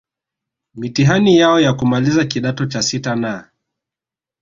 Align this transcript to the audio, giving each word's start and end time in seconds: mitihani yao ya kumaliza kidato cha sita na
mitihani 0.75 1.37
yao 1.37 1.59
ya 1.59 1.73
kumaliza 1.73 2.25
kidato 2.25 2.65
cha 2.65 2.81
sita 2.81 3.15
na 3.15 3.49